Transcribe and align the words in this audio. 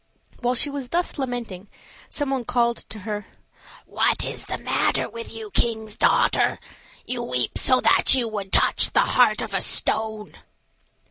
While 0.39 0.55
she 0.55 0.71
was 0.71 0.89
thus 0.89 1.19
lamenting 1.19 1.67
some 2.09 2.31
one 2.31 2.43
called 2.43 2.77
to 2.89 2.99
her: 3.01 3.27
"What 3.85 4.25
is 4.25 4.47
the 4.47 4.57
matter 4.57 5.07
with 5.07 5.31
you, 5.31 5.51
king's 5.51 5.95
daughter? 5.95 6.57
You 7.05 7.21
weep 7.21 7.55
so 7.59 7.81
that 7.81 8.15
you 8.15 8.27
would 8.27 8.51
touch 8.51 8.93
the 8.93 9.01
heart 9.01 9.43
of 9.43 9.53
a 9.53 9.61
stone." 9.61 10.39